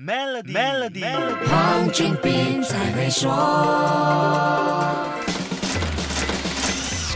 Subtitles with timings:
[0.00, 1.04] Melody，Melody，
[1.50, 3.28] 黄俊斌才会说。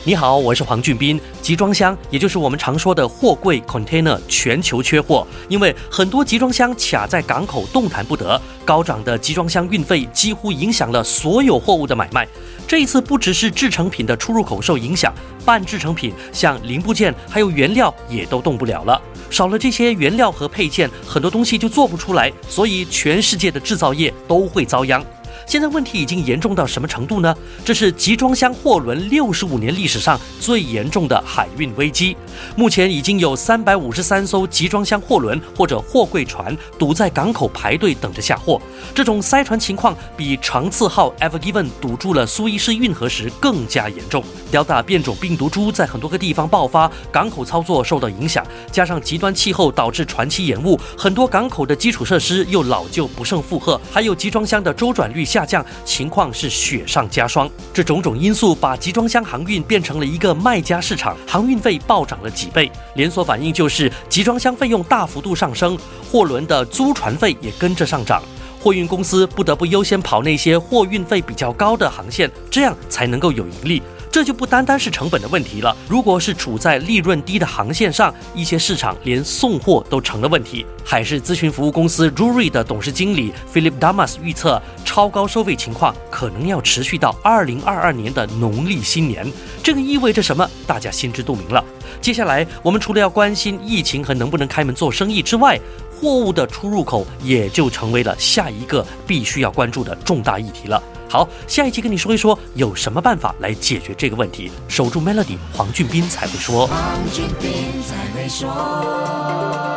[0.04, 1.20] 你好，我是黄俊斌。
[1.40, 8.40] 集装箱，也就是我们常说的货柜 （container），全球缺货，因为很多集装箱卡在港口动弹不得。
[8.64, 12.26] 高涨的集装箱运费几乎影响了所有货物的买卖。
[12.66, 15.14] 这一次不只是制成品的出入口受影响，
[15.44, 19.00] 半制成品像零部件还有原料也都动不了了。
[19.32, 25.02] 少了这些原料和配件，很多东西就做不出来，所以全世界的制造业都会遭殃。
[25.46, 27.34] 现在问题已经严重到什么程度呢？
[27.64, 32.16] 这是集装箱货轮六十五年历史上最严重的海运危机。
[32.56, 38.60] 目前已经有三百五十三艘集装箱货轮或者货柜船堵在港口排队等着下货。
[38.94, 44.24] 这种塞船情况比长次号 Ever Given 堵住了苏伊士运河时更加严重。
[44.50, 55.24] Delta 变种病毒株在很多个地方爆发，港口操作受到影响，加上极端气候导致船期延误，很多港口的基础设施又老旧不胜负荷，还有集装箱的周转率。
[55.32, 65.78] 下降情况是雪上加霜，这种种因素把集装箱航运变成了一个卖家市场，航运费暴涨了几倍，连锁反应就是集装箱费用大幅度上升，
[66.10, 68.22] 货轮的租船费也跟着上涨，
[68.60, 73.82] 货运公司不得不优先跑那些货运费比较高的航线，这样才能够有盈利。
[74.10, 75.74] 这就不单单是成本的问题了。
[75.88, 80.66] 如果是处在利润低的航线上，一些市场连送货都成了问题。
[80.84, 84.60] 海事咨询服务公司 Jury 的董事经理 Philip Damas 预测，
[84.92, 89.26] 超高收费情况可能要持续到二零二二年的农历新年。
[89.62, 90.46] 这个意味着什么？
[90.66, 91.64] 大家心知肚明了。
[92.02, 95.58] 接下来，我们除了要关心疫情和能不能开门做生意之外，
[95.98, 100.82] 货物的出入口也就成为了下一个必须要关注的重大议题了。
[101.08, 104.52] 好，下一期跟你说一说有什么办法来解决这个问题。
[104.68, 106.66] 守住 Melody，黄俊斌才会说。
[106.66, 106.78] 黄
[107.10, 109.71] 俊斌才会说。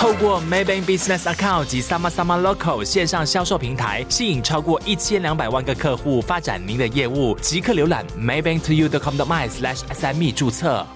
[0.00, 7.36] 透过 Maybank Business Account 及 Sama Sama Local 线上销售平台，吸引超过一千两百万个客户，发展您的业务。
[7.42, 10.86] 即刻浏览 maybanktoyou.com.my/sme 注册。